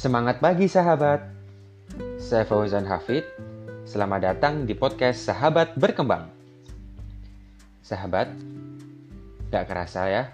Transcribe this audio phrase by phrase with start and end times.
[0.00, 1.20] Semangat pagi sahabat.
[2.16, 3.20] Saya Fauzan Hafid.
[3.84, 6.24] Selamat datang di podcast Sahabat Berkembang.
[7.84, 8.32] Sahabat,
[9.52, 10.24] gak kerasa ya.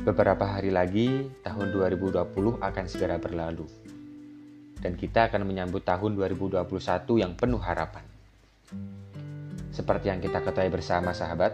[0.00, 2.24] Beberapa hari lagi tahun 2020
[2.64, 3.68] akan segera berlalu.
[4.80, 6.64] Dan kita akan menyambut tahun 2021
[7.20, 8.08] yang penuh harapan.
[9.76, 11.52] Seperti yang kita ketahui bersama sahabat,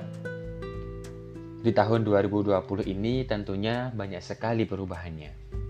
[1.58, 2.54] di tahun 2020
[2.86, 5.63] ini tentunya banyak sekali perubahannya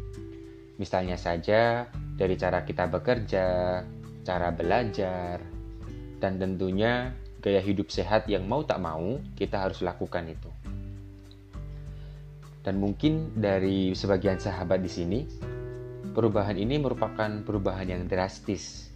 [0.74, 1.86] Misalnya saja
[2.18, 3.46] dari cara kita bekerja,
[4.26, 5.38] cara belajar,
[6.18, 10.50] dan tentunya gaya hidup sehat yang mau tak mau kita harus lakukan itu.
[12.64, 15.20] Dan mungkin dari sebagian sahabat di sini,
[16.16, 18.88] perubahan ini merupakan perubahan yang drastis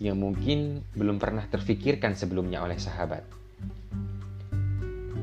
[0.00, 3.22] yang mungkin belum pernah terfikirkan sebelumnya oleh sahabat.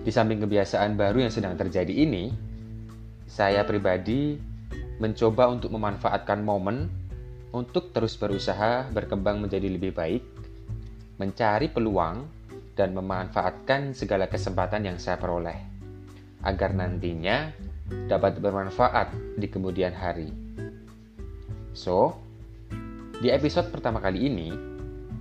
[0.06, 2.32] Di samping kebiasaan baru yang sedang terjadi ini,
[3.28, 4.40] saya pribadi
[5.00, 6.92] mencoba untuk memanfaatkan momen
[7.56, 10.24] untuk terus berusaha berkembang menjadi lebih baik,
[11.18, 12.28] mencari peluang,
[12.78, 15.58] dan memanfaatkan segala kesempatan yang saya peroleh,
[16.46, 17.52] agar nantinya
[18.08, 20.30] dapat bermanfaat di kemudian hari.
[21.74, 22.16] So,
[23.20, 24.50] di episode pertama kali ini,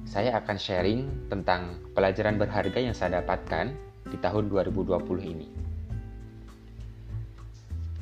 [0.07, 1.01] saya akan sharing
[1.33, 3.73] tentang pelajaran berharga yang saya dapatkan
[4.09, 5.68] di tahun 2020 ini.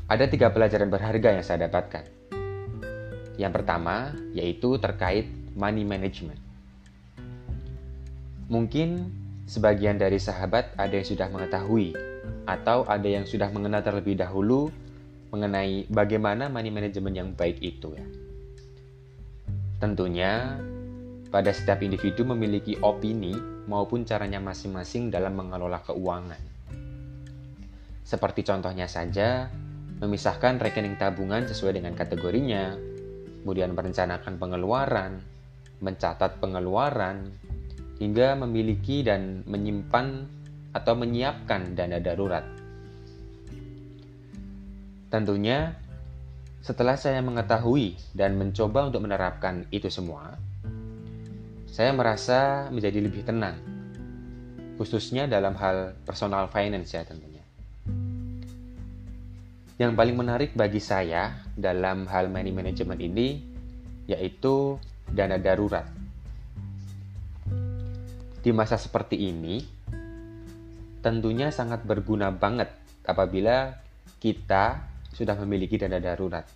[0.06, 2.06] Ada tiga pelajaran berharga yang saya dapatkan.
[3.42, 5.26] Yang pertama yaitu terkait
[5.58, 6.38] money management.
[8.46, 9.10] Mungkin
[9.50, 11.98] sebagian dari sahabat ada yang sudah mengetahui
[12.46, 14.70] atau ada yang sudah mengenal terlebih dahulu
[15.34, 18.06] mengenai bagaimana money management yang baik itu ya.
[19.82, 20.54] Tentunya
[21.34, 23.34] pada setiap individu memiliki opini
[23.66, 26.38] maupun caranya masing-masing dalam mengelola keuangan.
[28.06, 29.50] Seperti contohnya saja,
[29.97, 32.76] memisahkan rekening tabungan sesuai dengan kategorinya,
[33.43, 35.22] kemudian merencanakan pengeluaran,
[35.81, 37.32] mencatat pengeluaran,
[37.97, 40.28] hingga memiliki dan menyimpan
[40.76, 42.44] atau menyiapkan dana darurat.
[45.09, 45.72] Tentunya,
[46.60, 50.37] setelah saya mengetahui dan mencoba untuk menerapkan itu semua,
[51.70, 53.56] saya merasa menjadi lebih tenang,
[54.76, 57.35] khususnya dalam hal personal finance ya tentunya.
[59.76, 63.44] Yang paling menarik bagi saya dalam hal money management ini
[64.09, 65.84] yaitu dana darurat.
[68.41, 69.60] Di masa seperti ini,
[71.04, 72.72] tentunya sangat berguna banget
[73.04, 73.76] apabila
[74.16, 74.81] kita
[75.12, 76.48] sudah memiliki dana darurat.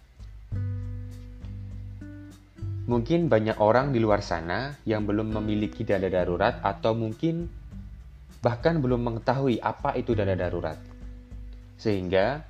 [2.88, 7.52] Mungkin banyak orang di luar sana yang belum memiliki dana darurat atau mungkin
[8.40, 10.80] bahkan belum mengetahui apa itu dana darurat.
[11.76, 12.48] Sehingga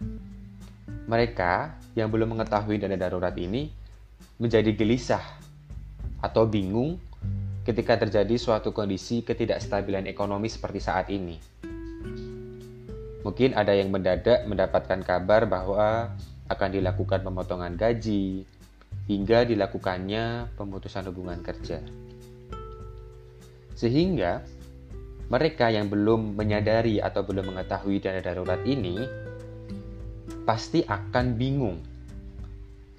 [1.11, 3.67] mereka yang belum mengetahui dana darurat ini
[4.39, 5.27] menjadi gelisah
[6.23, 7.03] atau bingung
[7.67, 11.35] ketika terjadi suatu kondisi ketidakstabilan ekonomi seperti saat ini.
[13.27, 16.15] Mungkin ada yang mendadak mendapatkan kabar bahwa
[16.47, 18.47] akan dilakukan pemotongan gaji
[19.11, 21.83] hingga dilakukannya pemutusan hubungan kerja.
[23.75, 24.47] Sehingga
[25.27, 29.30] mereka yang belum menyadari atau belum mengetahui dana darurat ini
[30.51, 31.79] pasti akan bingung.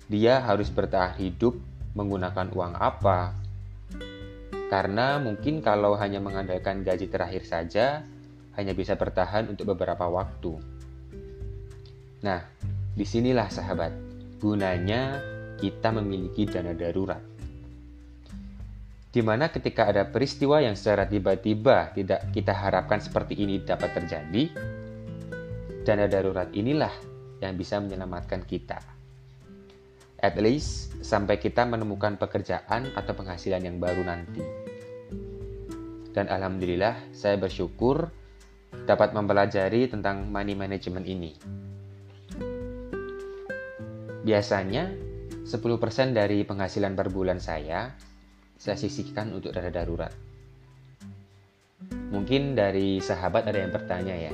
[0.08, 1.60] Dia harus bertahan hidup
[2.00, 3.36] menggunakan uang apa?
[4.72, 8.08] Karena mungkin kalau hanya mengandalkan gaji terakhir saja,
[8.56, 10.64] hanya bisa bertahan untuk beberapa waktu.
[12.24, 12.40] Nah,
[12.96, 13.92] di sinilah sahabat,
[14.40, 15.20] gunanya
[15.60, 17.20] kita memiliki dana darurat.
[19.12, 24.48] Di mana ketika ada peristiwa yang secara tiba-tiba tidak kita harapkan seperti ini dapat terjadi,
[25.84, 27.11] dana darurat inilah
[27.42, 28.78] yang bisa menyelamatkan kita.
[30.22, 34.46] At least sampai kita menemukan pekerjaan atau penghasilan yang baru nanti.
[36.14, 38.14] Dan alhamdulillah saya bersyukur
[38.86, 41.34] dapat mempelajari tentang money management ini.
[44.22, 44.94] Biasanya
[45.42, 47.90] 10% dari penghasilan per bulan saya
[48.62, 50.14] saya sisihkan untuk dana darurat.
[52.14, 54.34] Mungkin dari sahabat ada yang bertanya ya,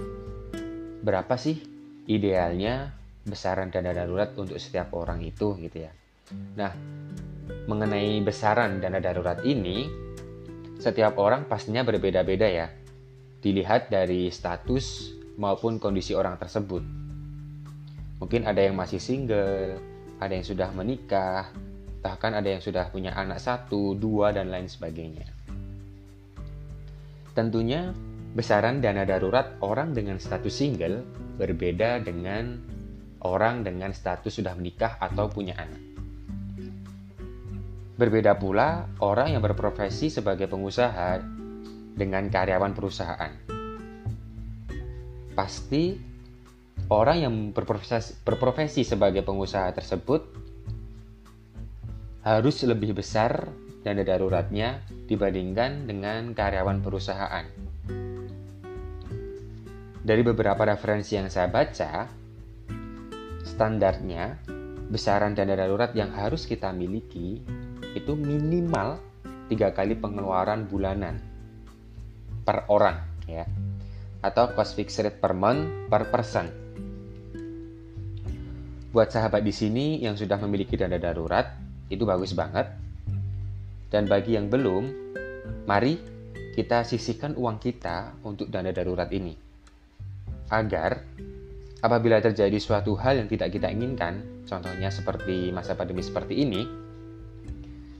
[0.99, 1.76] berapa sih
[2.07, 2.95] idealnya
[3.27, 5.91] besaran dana darurat untuk setiap orang itu gitu ya.
[6.55, 6.71] Nah,
[7.67, 9.87] mengenai besaran dana darurat ini
[10.79, 12.67] setiap orang pastinya berbeda-beda ya.
[13.43, 16.81] Dilihat dari status maupun kondisi orang tersebut.
[18.17, 19.77] Mungkin ada yang masih single,
[20.17, 21.53] ada yang sudah menikah,
[22.01, 25.29] bahkan ada yang sudah punya anak satu, dua, dan lain sebagainya.
[27.37, 27.93] Tentunya
[28.33, 31.05] besaran dana darurat orang dengan status single
[31.37, 32.57] berbeda dengan
[33.21, 35.81] orang dengan status sudah menikah atau punya anak.
[37.97, 41.17] Berbeda pula orang yang berprofesi sebagai pengusaha
[41.97, 43.33] dengan karyawan perusahaan.
[45.33, 45.97] Pasti
[46.93, 50.21] orang yang berprofesi, berprofesi sebagai pengusaha tersebut
[52.21, 53.49] harus lebih besar
[53.81, 57.66] dana daruratnya dibandingkan dengan karyawan perusahaan.
[60.07, 62.07] Dari beberapa referensi yang saya baca,
[63.43, 64.39] standarnya
[64.87, 67.43] besaran dana darurat yang harus kita miliki
[67.91, 69.03] itu minimal
[69.51, 71.19] tiga kali pengeluaran bulanan
[72.47, 73.43] per orang ya
[74.23, 76.47] atau cost fixed rate per month per person.
[78.95, 81.51] Buat sahabat di sini yang sudah memiliki dana darurat
[81.91, 82.71] itu bagus banget.
[83.91, 84.87] Dan bagi yang belum,
[85.67, 85.99] mari
[86.55, 89.46] kita sisihkan uang kita untuk dana darurat ini.
[90.47, 91.03] Agar
[91.83, 96.61] apabila terjadi suatu hal yang tidak kita inginkan, contohnya seperti masa pandemi seperti ini,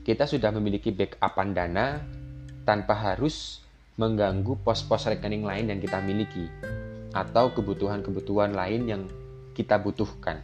[0.08, 2.00] kita sudah memiliki backupan dana
[2.64, 3.60] tanpa harus
[4.00, 6.48] mengganggu pos-pos rekening lain yang kita miliki
[7.12, 9.02] atau kebutuhan-kebutuhan lain yang
[9.52, 10.40] kita butuhkan.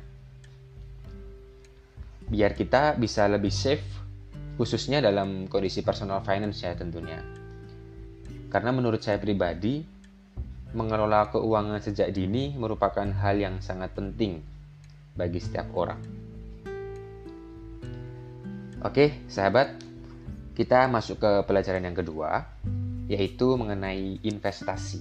[2.28, 3.84] Biar kita bisa lebih safe
[4.58, 7.22] khususnya dalam kondisi personal finance ya tentunya.
[8.50, 9.93] Karena menurut saya pribadi,
[10.74, 14.42] mengelola keuangan sejak dini merupakan hal yang sangat penting
[15.14, 16.02] bagi setiap orang.
[18.84, 19.80] Oke, sahabat,
[20.52, 22.44] kita masuk ke pelajaran yang kedua,
[23.08, 25.00] yaitu mengenai investasi.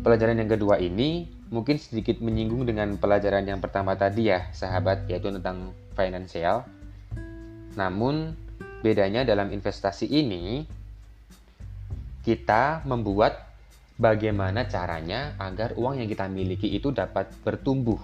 [0.00, 5.30] Pelajaran yang kedua ini mungkin sedikit menyinggung dengan pelajaran yang pertama tadi ya, sahabat, yaitu
[5.30, 6.66] tentang finansial.
[7.78, 8.34] Namun,
[8.80, 10.64] bedanya dalam investasi ini,
[12.30, 13.42] kita membuat
[13.98, 17.98] bagaimana caranya agar uang yang kita miliki itu dapat bertumbuh.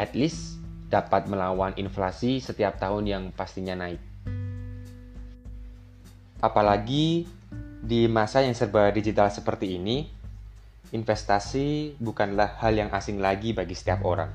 [0.00, 0.56] At least
[0.88, 4.00] dapat melawan inflasi setiap tahun yang pastinya naik.
[6.40, 7.28] Apalagi
[7.84, 10.08] di masa yang serba digital seperti ini,
[10.88, 14.32] investasi bukanlah hal yang asing lagi bagi setiap orang.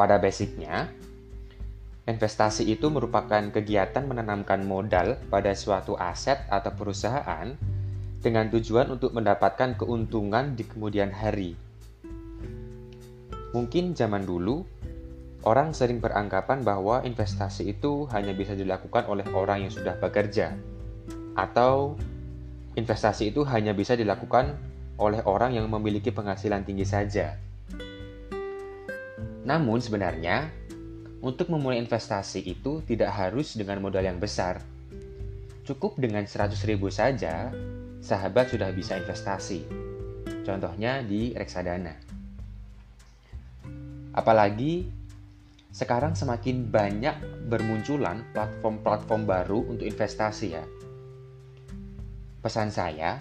[0.00, 0.88] Pada basicnya,
[2.10, 7.54] investasi itu merupakan kegiatan menanamkan modal pada suatu aset atau perusahaan
[8.20, 11.54] dengan tujuan untuk mendapatkan keuntungan di kemudian hari.
[13.54, 14.66] Mungkin zaman dulu
[15.40, 20.52] Orang sering beranggapan bahwa investasi itu hanya bisa dilakukan oleh orang yang sudah bekerja,
[21.32, 21.96] atau
[22.76, 24.52] investasi itu hanya bisa dilakukan
[25.00, 27.40] oleh orang yang memiliki penghasilan tinggi saja.
[29.48, 30.52] Namun, sebenarnya
[31.20, 34.64] untuk memulai investasi itu tidak harus dengan modal yang besar.
[35.68, 37.52] Cukup dengan 100 ribu saja,
[38.00, 39.68] sahabat sudah bisa investasi.
[40.40, 41.92] Contohnya di reksadana.
[44.16, 44.88] Apalagi
[45.70, 50.64] sekarang semakin banyak bermunculan platform-platform baru untuk investasi ya.
[52.40, 53.20] Pesan saya,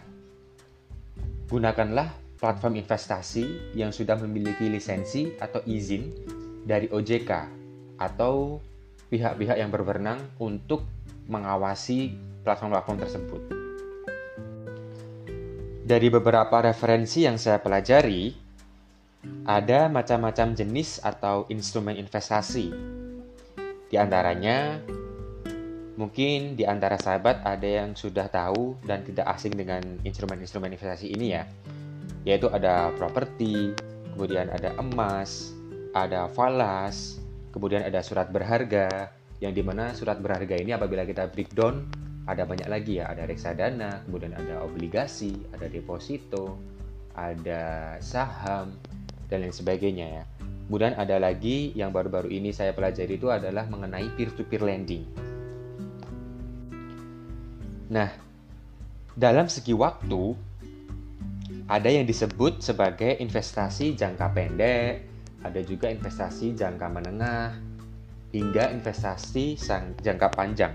[1.52, 2.10] gunakanlah
[2.40, 6.10] platform investasi yang sudah memiliki lisensi atau izin
[6.64, 7.59] dari OJK
[8.00, 8.64] atau
[9.12, 10.88] pihak-pihak yang berwenang untuk
[11.28, 13.42] mengawasi platform-platform tersebut.
[15.90, 18.30] Dari beberapa referensi yang saya pelajari,
[19.44, 22.72] ada macam-macam jenis atau instrumen investasi.
[23.90, 24.78] Di antaranya,
[25.98, 31.34] mungkin di antara sahabat ada yang sudah tahu dan tidak asing dengan instrumen-instrumen investasi ini
[31.36, 31.44] ya,
[32.24, 33.74] yaitu ada properti,
[34.14, 35.52] kemudian ada emas,
[35.92, 37.19] ada falas,
[37.54, 41.88] kemudian ada surat berharga, yang di mana surat berharga ini apabila kita breakdown
[42.30, 46.62] ada banyak lagi ya, ada reksadana, kemudian ada obligasi, ada deposito,
[47.18, 48.78] ada saham,
[49.30, 50.24] dan lain sebagainya ya.
[50.70, 55.02] Kemudian ada lagi yang baru-baru ini saya pelajari itu adalah mengenai peer-to-peer lending.
[57.90, 58.14] Nah,
[59.18, 60.38] dalam segi waktu
[61.66, 65.10] ada yang disebut sebagai investasi jangka pendek,
[65.44, 67.56] ada juga investasi jangka menengah,
[68.36, 69.58] hingga investasi
[70.02, 70.74] jangka panjang.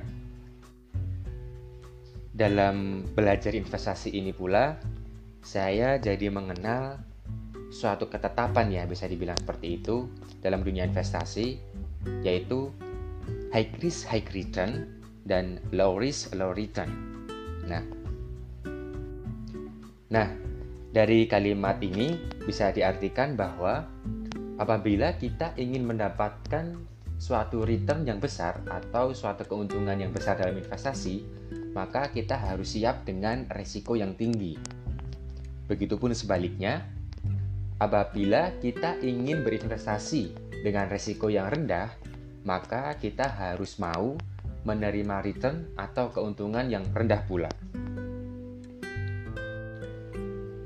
[2.34, 4.74] Dalam belajar investasi ini pula,
[5.44, 6.98] saya jadi mengenal
[7.70, 10.06] suatu ketetapan ya bisa dibilang seperti itu
[10.42, 11.58] dalam dunia investasi
[12.22, 12.70] yaitu
[13.50, 14.86] high risk high return
[15.26, 16.90] dan low risk low return.
[17.70, 17.82] Nah,
[20.10, 20.28] nah
[20.90, 23.86] dari kalimat ini bisa diartikan bahwa
[24.60, 26.76] apabila kita ingin mendapatkan
[27.16, 31.24] suatu return yang besar atau suatu keuntungan yang besar dalam investasi,
[31.72, 34.58] maka kita harus siap dengan resiko yang tinggi.
[35.64, 36.84] Begitupun sebaliknya,
[37.74, 40.30] Apabila kita ingin berinvestasi
[40.62, 41.90] dengan resiko yang rendah,
[42.46, 44.14] maka kita harus mau
[44.62, 47.50] menerima return atau keuntungan yang rendah pula.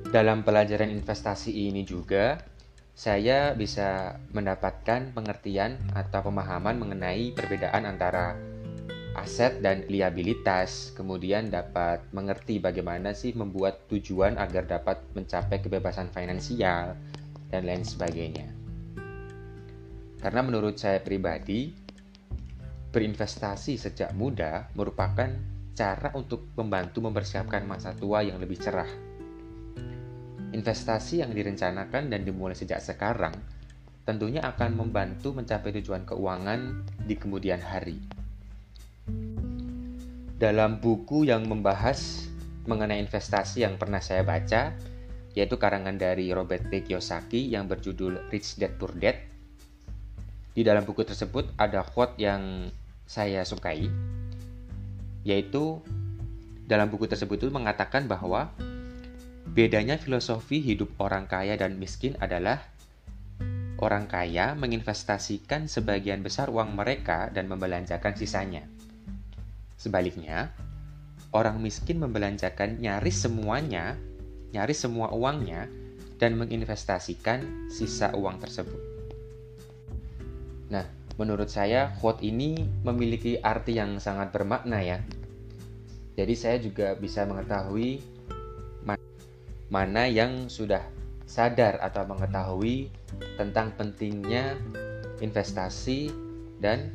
[0.09, 2.37] Dalam pelajaran investasi ini juga,
[2.99, 8.35] saya bisa mendapatkan pengertian atau pemahaman mengenai perbedaan antara
[9.15, 16.99] aset dan liabilitas, kemudian dapat mengerti bagaimana sih membuat tujuan agar dapat mencapai kebebasan finansial,
[17.55, 18.51] dan lain sebagainya.
[20.19, 21.71] Karena menurut saya pribadi,
[22.91, 25.31] berinvestasi sejak muda merupakan
[25.71, 29.08] cara untuk membantu mempersiapkan masa tua yang lebih cerah
[30.49, 33.37] Investasi yang direncanakan dan dimulai sejak sekarang
[34.09, 38.01] tentunya akan membantu mencapai tujuan keuangan di kemudian hari.
[40.41, 42.25] Dalam buku yang membahas
[42.65, 44.73] mengenai investasi yang pernah saya baca,
[45.37, 46.89] yaitu karangan dari Robert T.
[46.89, 49.21] Kiyosaki yang berjudul Rich Dad Poor Dad.
[50.57, 52.73] Di dalam buku tersebut ada quote yang
[53.05, 53.93] saya sukai,
[55.21, 55.85] yaitu
[56.65, 58.53] dalam buku tersebut itu mengatakan bahwa
[59.59, 62.63] Bedanya filosofi hidup orang kaya dan miskin adalah
[63.83, 68.63] orang kaya menginvestasikan sebagian besar uang mereka dan membelanjakan sisanya.
[69.75, 70.55] Sebaliknya,
[71.35, 73.99] orang miskin membelanjakan nyaris semuanya,
[74.55, 75.67] nyaris semua uangnya,
[76.23, 78.79] dan menginvestasikan sisa uang tersebut.
[80.71, 80.87] Nah,
[81.19, 85.03] menurut saya quote ini memiliki arti yang sangat bermakna ya.
[86.15, 88.18] Jadi saya juga bisa mengetahui
[89.69, 90.81] mana yang sudah
[91.29, 92.89] sadar atau mengetahui
[93.37, 94.57] tentang pentingnya
[95.21, 96.09] investasi
[96.57, 96.89] dan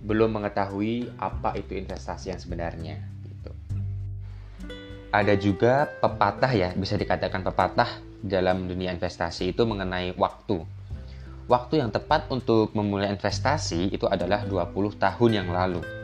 [0.00, 2.96] belum mengetahui apa itu investasi yang sebenarnya.
[3.28, 3.50] Gitu.
[5.12, 10.64] Ada juga pepatah ya, bisa dikatakan pepatah dalam dunia investasi itu mengenai waktu.
[11.50, 15.99] Waktu yang tepat untuk memulai investasi itu adalah 20 tahun yang lalu.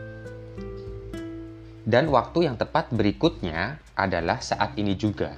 [1.87, 5.31] Dan waktu yang tepat berikutnya adalah saat ini juga.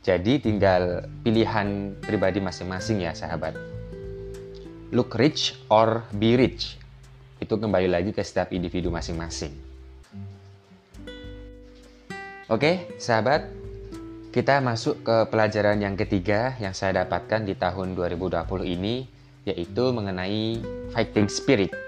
[0.00, 3.52] Jadi tinggal pilihan pribadi masing-masing ya sahabat.
[4.88, 6.80] Look rich or be rich.
[7.36, 9.52] Itu kembali lagi ke setiap individu masing-masing.
[12.48, 13.44] Oke, sahabat,
[14.32, 19.04] kita masuk ke pelajaran yang ketiga yang saya dapatkan di tahun 2020 ini,
[19.44, 20.64] yaitu mengenai
[20.96, 21.83] fighting spirit.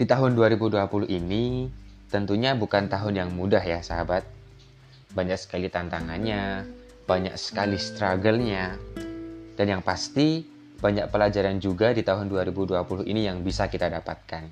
[0.00, 1.68] Di tahun 2020 ini,
[2.08, 4.24] tentunya bukan tahun yang mudah ya sahabat,
[5.12, 6.64] banyak sekali tantangannya,
[7.04, 8.80] banyak sekali struggle-nya,
[9.60, 10.48] dan yang pasti
[10.80, 12.80] banyak pelajaran juga di tahun 2020
[13.12, 14.48] ini yang bisa kita dapatkan.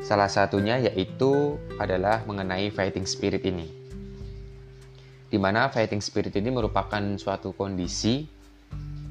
[0.00, 3.68] Salah satunya yaitu adalah mengenai fighting spirit ini.
[5.28, 8.24] Di mana fighting spirit ini merupakan suatu kondisi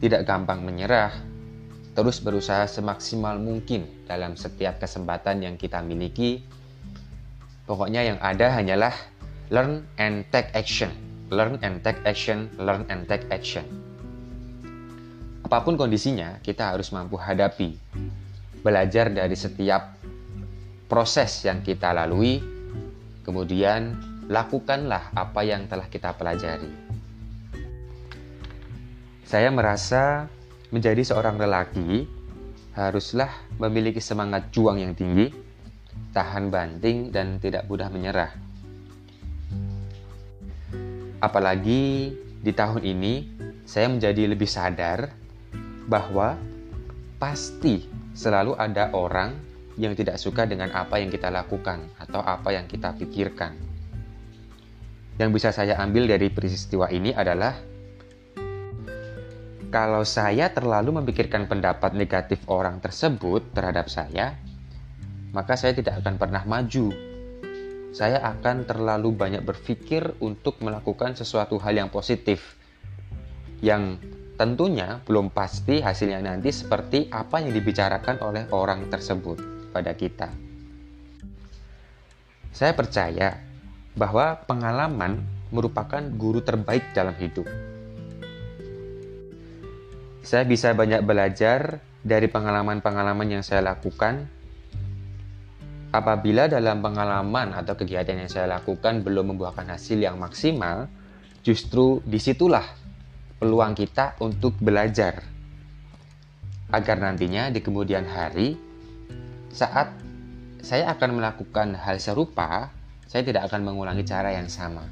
[0.01, 1.30] tidak gampang menyerah,
[1.91, 6.43] terus berusaha semaksimal mungkin dalam setiap kesempatan yang kita miliki.
[7.67, 8.95] Pokoknya yang ada hanyalah
[9.51, 10.91] learn and take action,
[11.31, 13.63] learn and take action, learn and take action.
[15.43, 17.75] Apa pun kondisinya, kita harus mampu hadapi,
[18.63, 19.99] belajar dari setiap
[20.87, 22.39] proses yang kita lalui,
[23.27, 23.99] kemudian
[24.31, 26.71] lakukanlah apa yang telah kita pelajari.
[29.27, 30.31] Saya merasa
[30.71, 32.07] menjadi seorang lelaki
[32.73, 35.27] haruslah memiliki semangat juang yang tinggi,
[36.15, 38.51] tahan banting, dan tidak mudah menyerah
[41.21, 42.09] Apalagi
[42.41, 43.13] di tahun ini
[43.61, 45.13] saya menjadi lebih sadar
[45.85, 46.33] bahwa
[47.21, 47.85] pasti
[48.17, 49.37] selalu ada orang
[49.77, 53.53] yang tidak suka dengan apa yang kita lakukan atau apa yang kita pikirkan.
[55.21, 57.53] Yang bisa saya ambil dari peristiwa ini adalah
[59.71, 64.35] kalau saya terlalu memikirkan pendapat negatif orang tersebut terhadap saya,
[65.31, 67.11] maka saya tidak akan pernah maju
[67.91, 72.55] saya akan terlalu banyak berpikir untuk melakukan sesuatu hal yang positif
[73.59, 73.99] yang
[74.39, 79.37] tentunya belum pasti hasilnya nanti seperti apa yang dibicarakan oleh orang tersebut
[79.75, 80.31] pada kita.
[82.55, 83.43] Saya percaya
[83.91, 85.19] bahwa pengalaman
[85.51, 87.45] merupakan guru terbaik dalam hidup.
[90.31, 94.31] Saya bisa banyak belajar dari pengalaman-pengalaman yang saya lakukan
[95.91, 100.87] Apabila dalam pengalaman atau kegiatan yang saya lakukan belum membuahkan hasil yang maksimal,
[101.43, 102.63] justru di situlah
[103.43, 105.19] peluang kita untuk belajar.
[106.71, 108.55] Agar nantinya di kemudian hari,
[109.51, 109.91] saat
[110.63, 112.71] saya akan melakukan hal serupa,
[113.03, 114.87] saya tidak akan mengulangi cara yang sama.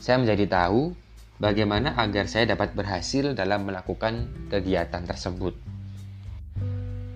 [0.00, 0.96] Saya menjadi tahu
[1.36, 5.54] bagaimana agar saya dapat berhasil dalam melakukan kegiatan tersebut.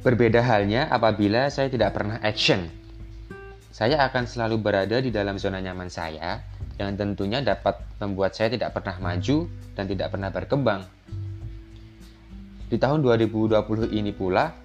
[0.00, 2.64] Berbeda halnya apabila saya tidak pernah action.
[3.70, 6.40] Saya akan selalu berada di dalam zona nyaman saya
[6.80, 9.44] yang tentunya dapat membuat saya tidak pernah maju
[9.76, 10.82] dan tidak pernah berkembang.
[12.70, 14.56] Di tahun 2020 ini pula,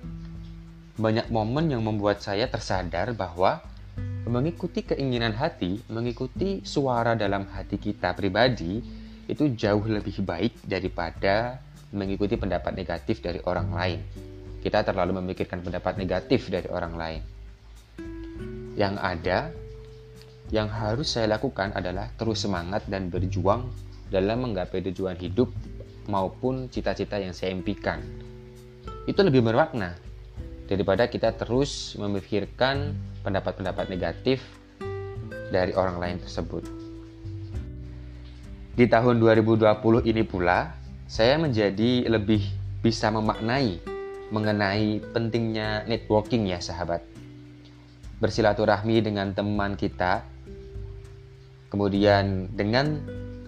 [0.96, 3.60] banyak momen yang membuat saya tersadar bahwa
[4.26, 11.58] mengikuti keinginan hati, mengikuti suara dalam hati kita pribadi itu jauh lebih baik daripada
[11.94, 14.00] mengikuti pendapat negatif dari orang lain.
[14.62, 17.22] Kita terlalu memikirkan pendapat negatif dari orang lain.
[18.76, 19.40] Yang ada,
[20.54, 23.66] yang harus saya lakukan adalah terus semangat dan berjuang
[24.10, 25.50] dalam menggapai tujuan hidup
[26.06, 28.02] maupun cita-cita yang saya impikan.
[29.10, 29.98] Itu lebih bermakna
[30.66, 34.42] daripada kita terus memikirkan pendapat-pendapat negatif
[35.50, 36.85] dari orang lain tersebut.
[38.76, 40.76] Di tahun 2020 ini pula,
[41.08, 42.44] saya menjadi lebih
[42.84, 43.80] bisa memaknai
[44.36, 47.00] mengenai pentingnya networking ya sahabat.
[48.20, 50.28] Bersilaturahmi dengan teman kita,
[51.72, 53.00] kemudian dengan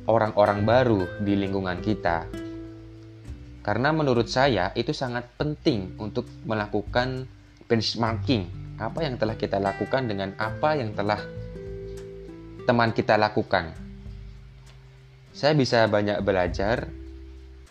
[0.07, 2.23] orang-orang baru di lingkungan kita.
[3.67, 7.27] Karena menurut saya itu sangat penting untuk melakukan
[7.67, 8.47] benchmarking
[8.79, 11.19] apa yang telah kita lakukan dengan apa yang telah
[12.63, 13.86] teman kita lakukan
[15.37, 16.89] saya bisa banyak belajar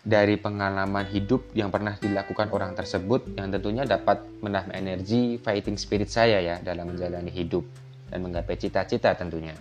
[0.07, 6.07] dari pengalaman hidup yang pernah dilakukan orang tersebut yang tentunya dapat menambah energi fighting spirit
[6.07, 7.67] saya ya dalam menjalani hidup
[8.07, 9.59] dan menggapai cita-cita tentunya.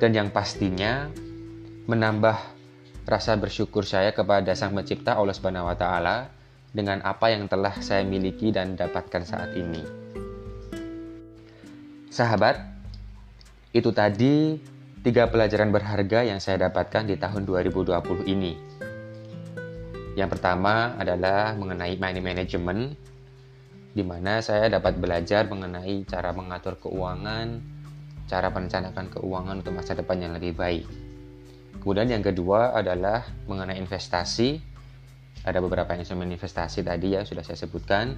[0.00, 1.12] Dan yang pastinya
[1.84, 2.36] menambah
[3.04, 6.32] rasa bersyukur saya kepada Sang Pencipta Allah Subhanahu wa taala
[6.72, 9.84] dengan apa yang telah saya miliki dan dapatkan saat ini.
[12.08, 12.56] Sahabat,
[13.76, 14.56] itu tadi
[15.06, 18.58] Tiga pelajaran berharga yang saya dapatkan di tahun 2020 ini.
[20.18, 22.98] Yang pertama adalah mengenai money management,
[23.94, 27.62] di mana saya dapat belajar mengenai cara mengatur keuangan,
[28.26, 30.90] cara merencanakan keuangan untuk masa depan yang lebih baik.
[31.78, 34.58] Kemudian yang kedua adalah mengenai investasi.
[35.46, 38.10] Ada beberapa instrumen investasi tadi yang sudah saya sebutkan.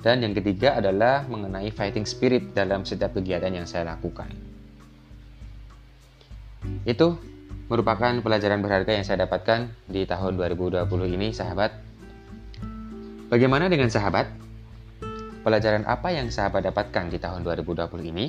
[0.00, 4.49] Dan yang ketiga adalah mengenai fighting spirit dalam setiap kegiatan yang saya lakukan.
[6.84, 7.20] Itu
[7.70, 11.70] merupakan pelajaran berharga yang saya dapatkan di tahun 2020 ini, sahabat.
[13.30, 14.26] Bagaimana dengan sahabat?
[15.40, 18.26] Pelajaran apa yang sahabat dapatkan di tahun 2020 ini?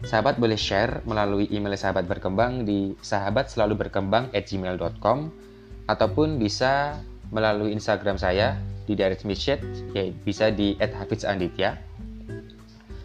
[0.00, 5.28] Sahabat boleh share melalui email sahabat berkembang di sahabat selalu berkembang at gmail.com
[5.84, 6.96] ataupun bisa
[7.28, 8.56] melalui Instagram saya
[8.88, 9.60] di direct message
[9.92, 11.76] ya bisa di @hafizanditya.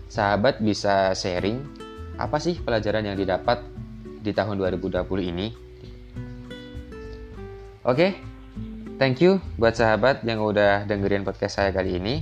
[0.08, 1.85] Sahabat bisa sharing
[2.16, 3.60] apa sih pelajaran yang didapat
[4.24, 5.48] di tahun 2020 ini?
[7.86, 8.12] Oke, okay,
[8.98, 12.16] thank you buat sahabat yang udah dengerin podcast saya kali ini.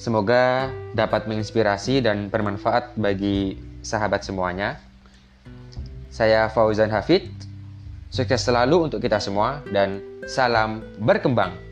[0.00, 4.80] Semoga dapat menginspirasi dan bermanfaat bagi sahabat semuanya.
[6.08, 7.26] Saya Fauzan Hafid,
[8.08, 9.98] sukses selalu untuk kita semua dan
[10.30, 11.63] salam berkembang.